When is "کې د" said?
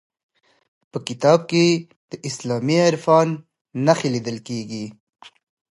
1.51-2.13